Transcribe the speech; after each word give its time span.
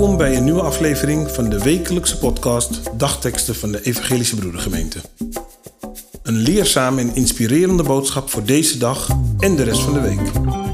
Welkom 0.00 0.18
bij 0.18 0.36
een 0.36 0.44
nieuwe 0.44 0.62
aflevering 0.62 1.30
van 1.30 1.48
de 1.48 1.58
wekelijkse 1.58 2.18
podcast 2.18 2.98
Dagteksten 2.98 3.54
van 3.54 3.72
de 3.72 3.82
Evangelische 3.82 4.36
Broedergemeente. 4.36 4.98
Een 6.22 6.36
leerzame 6.36 7.00
en 7.00 7.14
inspirerende 7.14 7.82
boodschap 7.82 8.30
voor 8.30 8.44
deze 8.44 8.78
dag 8.78 9.08
en 9.38 9.56
de 9.56 9.62
rest 9.62 9.80
van 9.80 9.92
de 9.92 10.00
week. 10.00 10.69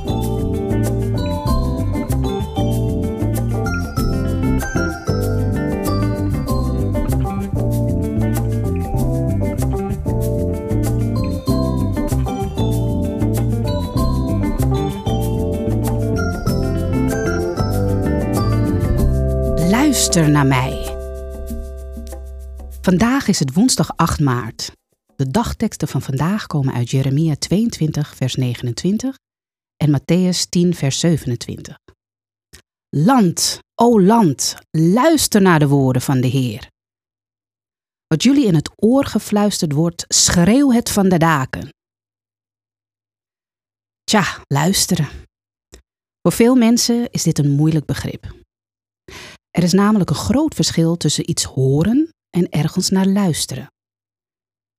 Luister 19.87 20.31
naar 20.31 20.47
mij. 20.47 20.97
Vandaag 22.81 23.29
is 23.29 23.39
het 23.39 23.53
woensdag 23.53 23.97
8 23.97 24.21
maart. 24.21 24.73
De 25.17 25.31
dagteksten 25.31 25.89
van 25.89 26.03
vandaag 26.03 26.47
komen 26.47 26.75
uit 26.75 26.91
Jeremia 26.91 27.37
22, 27.37 28.17
vers 28.17 28.35
29 28.35 29.19
en 29.77 30.01
Matthäus 30.01 30.49
10, 30.49 30.75
vers 30.75 31.01
27. 31.01 31.79
Land, 32.89 33.59
o 33.75 34.01
land, 34.01 34.57
luister 34.71 35.43
naar 35.43 35.59
de 35.59 35.69
woorden 35.69 36.03
van 36.03 36.21
de 36.21 36.29
Heer. 36.29 36.71
Wat 38.07 38.23
jullie 38.23 38.47
in 38.47 38.55
het 38.55 38.71
oor 38.77 39.05
gefluisterd 39.05 39.73
wordt, 39.73 40.05
schreeuw 40.09 40.73
het 40.73 40.91
van 40.91 41.09
de 41.09 41.19
daken. 41.19 41.69
Tja, 44.05 44.25
luisteren. 44.47 45.09
Voor 46.23 46.33
veel 46.33 46.55
mensen 46.55 47.11
is 47.11 47.23
dit 47.23 47.39
een 47.39 47.51
moeilijk 47.51 47.87
begrip. 47.87 48.45
Er 49.57 49.63
is 49.63 49.73
namelijk 49.73 50.11
een 50.11 50.17
groot 50.17 50.55
verschil 50.55 50.97
tussen 50.97 51.31
iets 51.31 51.45
horen 51.45 52.09
en 52.31 52.49
ergens 52.49 52.91
naar 52.91 53.07
luisteren. 53.07 53.67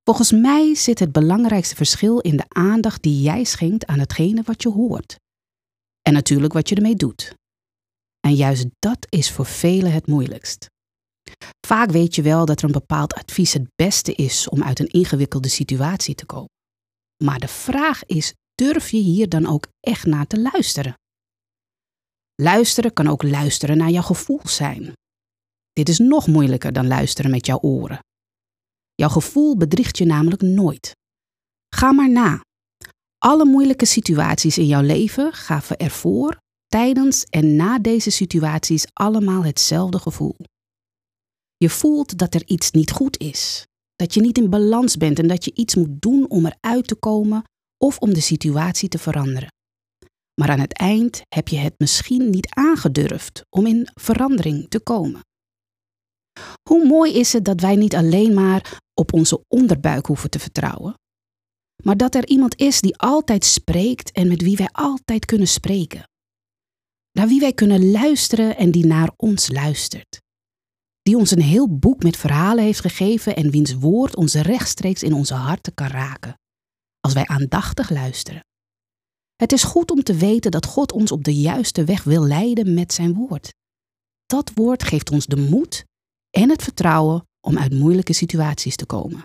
Volgens 0.03 0.31
mij 0.31 0.75
zit 0.75 1.00
het 1.00 1.11
belangrijkste 1.11 1.75
verschil 1.75 2.20
in 2.20 2.38
de 2.38 2.45
aandacht 2.47 3.02
die 3.02 3.22
jij 3.22 3.44
schenkt 3.44 3.86
aan 3.86 4.00
hetgene 4.00 4.42
wat 4.42 4.61
je 4.61 4.70
hoort. 4.70 5.16
En 6.02 6.14
natuurlijk 6.14 6.53
wat 6.53 6.70
je 6.70 6.75
ermee 6.75 6.95
doet. 6.95 7.33
En 8.20 8.36
juist 8.36 8.66
dat 8.80 8.98
is 9.09 9.31
voor 9.31 9.45
velen 9.45 9.92
het 9.92 10.08
moeilijkst. 10.08 10.66
Vaak 11.67 11.92
weet 11.92 12.16
je 12.16 12.22
wel 12.22 12.45
dat 12.45 12.59
er 12.59 12.66
een 12.66 12.72
bepaald 12.72 13.14
advies 13.14 13.53
het 13.53 13.67
beste 13.75 14.14
is 14.14 14.50
om 14.50 14.64
uit 14.64 14.80
een 14.80 14.88
ingewikkelde 14.88 15.50
situatie 15.50 16.16
te 16.16 16.25
komen. 16.25 16.50
Maar 17.23 17.39
de 17.39 17.48
vraag 17.48 18.05
is: 18.05 18.33
durf 18.55 18.89
je 18.89 18.98
hier 18.98 19.30
dan 19.30 19.45
ook 19.45 19.67
echt 19.80 20.05
naar 20.05 20.28
te 20.28 20.42
luisteren? 20.42 20.94
Luisteren 22.42 22.94
kan 22.94 23.08
ook 23.08 23.24
luisteren 23.24 23.78
naar 23.78 23.90
jouw 23.90 24.02
gevoel 24.02 24.40
zijn. 24.44 24.94
Dit 25.74 25.90
is 25.90 25.98
nog 25.98 26.28
moeilijker 26.28 26.74
dan 26.74 26.88
luisteren 26.88 27.32
met 27.32 27.46
jouw 27.46 27.60
oren. 27.60 28.00
Jouw 28.96 29.10
gevoel 29.10 29.58
bedriegt 29.58 29.98
je 29.98 30.06
namelijk 30.06 30.42
nooit. 30.42 30.92
Ga 31.76 31.92
maar 31.92 32.10
na. 32.10 32.42
Alle 33.18 33.46
moeilijke 33.46 33.86
situaties 33.86 34.58
in 34.58 34.66
jouw 34.66 34.82
leven 34.82 35.34
gaven 35.34 35.78
ervoor, 35.78 36.38
tijdens 36.68 37.24
en 37.24 37.56
na 37.56 37.80
deze 37.80 38.10
situaties 38.10 38.86
allemaal 38.94 39.44
hetzelfde 39.44 40.00
gevoel. 40.00 40.36
Je 41.56 41.70
voelt 41.70 42.18
dat 42.18 42.34
er 42.34 42.46
iets 42.46 42.72
niet 42.72 42.92
goed 42.92 43.20
is, 43.20 43.66
dat 43.96 44.14
je 44.14 44.22
niet 44.22 44.38
in 44.38 44.50
balans 44.50 44.98
bent 44.98 45.20
en 45.20 45.28
dat 45.28 45.45
je 45.45 45.52
iets 45.54 45.76
moet 45.76 46.02
doen 46.02 46.30
om 46.30 46.45
eruit 46.45 46.88
te 46.88 46.95
komen 46.95 47.44
of 47.78 47.98
om 47.98 48.14
de 48.14 48.22
situatie 48.22 48.90
te 48.90 48.98
veranderen. 48.98 49.50
Maar 50.39 50.49
aan 50.49 50.59
het 50.59 50.73
eind 50.73 51.21
heb 51.30 51.48
je 51.48 51.58
het 51.58 51.73
misschien 51.77 52.30
niet 52.30 52.48
aangedurfd 52.49 53.45
om 53.49 53.65
in 53.65 53.89
verandering 53.93 54.70
te 54.70 54.80
komen. 54.80 55.21
Hoe 56.70 56.87
mooi 56.87 57.14
is 57.14 57.33
het 57.33 57.45
dat 57.45 57.61
wij 57.61 57.75
niet 57.75 57.95
alleen 57.95 58.33
maar 58.33 58.80
op 58.93 59.14
onze 59.14 59.43
onderbuik 59.48 60.05
hoeven 60.05 60.30
te 60.30 60.39
vertrouwen, 60.39 60.93
maar 61.83 61.98
dat 61.98 62.15
er 62.15 62.27
iemand 62.27 62.59
is 62.59 62.81
die 62.81 62.98
altijd 62.98 63.45
spreekt 63.45 64.11
en 64.11 64.27
met 64.27 64.42
wie 64.42 64.58
wij 64.58 64.70
altijd 64.71 65.25
kunnen 65.25 65.48
spreken. 65.48 66.09
Naar 67.11 67.27
wie 67.27 67.39
wij 67.39 67.54
kunnen 67.54 67.92
luisteren 67.92 68.58
en 68.58 68.71
die 68.71 68.86
naar 68.86 69.11
ons 69.15 69.49
luistert. 69.52 70.21
Die 71.02 71.17
ons 71.17 71.31
een 71.31 71.42
heel 71.42 71.77
boek 71.77 72.04
met 72.04 72.17
verhalen 72.17 72.64
heeft 72.64 72.80
gegeven 72.80 73.36
en 73.36 73.52
wiens 73.52 73.73
woord 73.73 74.15
ons 74.15 74.33
rechtstreeks 74.33 75.04
in 75.04 75.14
onze 75.14 75.33
harten 75.33 75.73
kan 75.73 75.87
raken, 75.87 76.39
als 76.99 77.14
wij 77.14 77.25
aandachtig 77.25 77.89
luisteren. 77.89 78.42
Het 79.37 79.52
is 79.52 79.64
goed 79.64 79.92
om 79.92 80.03
te 80.03 80.15
weten 80.15 80.52
dat 80.52 80.65
God 80.65 80.92
ons 80.92 81.11
op 81.11 81.23
de 81.23 81.36
juiste 81.36 81.83
weg 81.83 82.03
wil 82.03 82.25
leiden 82.25 82.73
met 82.73 82.93
zijn 82.93 83.14
woord. 83.14 83.53
Dat 84.25 84.52
woord 84.53 84.83
geeft 84.83 85.11
ons 85.11 85.25
de 85.25 85.37
moed 85.37 85.86
en 86.30 86.49
het 86.49 86.64
vertrouwen 86.64 87.27
om 87.48 87.58
uit 87.58 87.73
moeilijke 87.73 88.14
situaties 88.14 88.75
te 88.75 88.86
komen. 88.86 89.23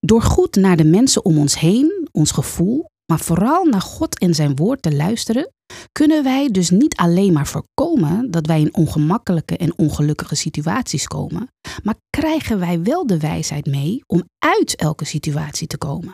Door 0.00 0.22
goed 0.22 0.56
naar 0.56 0.76
de 0.76 0.84
mensen 0.84 1.24
om 1.24 1.38
ons 1.38 1.58
heen, 1.58 2.08
ons 2.12 2.30
gevoel, 2.30 2.84
maar 3.06 3.20
vooral 3.20 3.64
naar 3.64 3.80
God 3.80 4.18
en 4.18 4.34
zijn 4.34 4.56
woord 4.56 4.82
te 4.82 4.96
luisteren, 4.96 5.52
kunnen 5.92 6.24
wij 6.24 6.48
dus 6.48 6.70
niet 6.70 6.96
alleen 6.96 7.32
maar 7.32 7.46
voorkomen 7.46 8.30
dat 8.30 8.46
wij 8.46 8.60
in 8.60 8.74
ongemakkelijke 8.74 9.56
en 9.56 9.78
ongelukkige 9.78 10.34
situaties 10.34 11.06
komen, 11.06 11.48
maar 11.82 11.96
krijgen 12.10 12.58
wij 12.58 12.82
wel 12.82 13.06
de 13.06 13.18
wijsheid 13.18 13.66
mee 13.66 14.00
om 14.06 14.22
uit 14.38 14.76
elke 14.76 15.04
situatie 15.04 15.66
te 15.66 15.78
komen. 15.78 16.12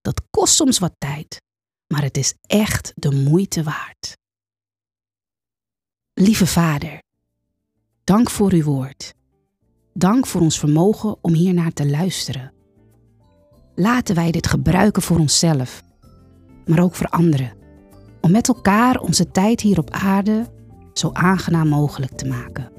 Dat 0.00 0.22
kost 0.30 0.54
soms 0.54 0.78
wat 0.78 0.92
tijd, 0.98 1.40
maar 1.88 2.02
het 2.02 2.16
is 2.16 2.34
echt 2.46 2.92
de 2.94 3.10
moeite 3.10 3.62
waard. 3.62 4.16
Lieve 6.14 6.46
Vader, 6.46 7.02
dank 8.04 8.30
voor 8.30 8.52
uw 8.52 8.62
woord. 8.62 9.14
Dank 9.94 10.26
voor 10.26 10.40
ons 10.40 10.58
vermogen 10.58 11.16
om 11.20 11.32
hiernaar 11.32 11.72
te 11.72 11.88
luisteren. 11.88 12.52
Laten 13.74 14.14
wij 14.14 14.30
dit 14.30 14.46
gebruiken 14.46 15.02
voor 15.02 15.18
onszelf, 15.18 15.82
maar 16.66 16.82
ook 16.82 16.94
voor 16.94 17.08
anderen, 17.08 17.52
om 18.20 18.30
met 18.30 18.48
elkaar 18.48 18.96
onze 18.96 19.30
tijd 19.30 19.60
hier 19.60 19.78
op 19.78 19.90
aarde 19.90 20.56
zo 20.92 21.10
aangenaam 21.12 21.68
mogelijk 21.68 22.12
te 22.16 22.26
maken. 22.26 22.72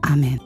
Amen. 0.00 0.43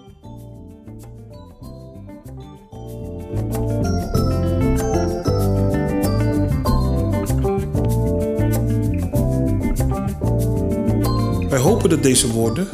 Wij 11.49 11.59
hopen 11.59 11.89
dat 11.89 12.03
deze 12.03 12.33
woorden 12.33 12.69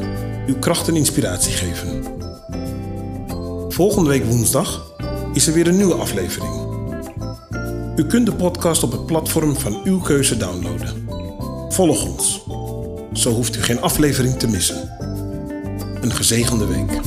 uw 0.47 0.59
kracht 0.59 0.89
en 0.89 0.97
inspiratie 0.97 1.53
geven. 1.53 2.05
Volgende 3.69 4.11
week 4.11 4.25
woensdag 4.25 4.95
is 5.33 5.47
er 5.47 5.53
weer 5.53 5.67
een 5.67 5.77
nieuwe 5.77 5.95
aflevering. 5.95 6.53
U 7.97 8.07
kunt 8.07 8.27
de 8.27 8.35
podcast 8.35 8.83
op 8.83 8.93
het 8.93 9.07
platform 9.07 9.57
van 9.57 9.81
uw 9.85 10.01
keuze 10.01 10.37
downloaden. 10.37 11.09
Volg 11.69 12.05
ons. 12.07 12.43
Zo 13.13 13.33
hoeft 13.33 13.57
u 13.57 13.63
geen 13.63 13.81
aflevering 13.81 14.39
te 14.39 14.49
missen. 14.49 14.91
Een 16.01 16.13
gezegende 16.13 16.67
week. 16.67 17.01